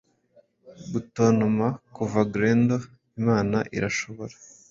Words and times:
Gutontoma 0.91 1.67
kuva 1.95 2.19
Grendel 2.33 2.81
Imana 3.19 3.57
irashobora 3.77 4.35